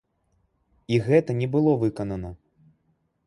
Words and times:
І 0.95 0.99
гэта 1.09 1.35
не 1.41 1.47
было 1.55 1.71
выканана. 1.83 2.29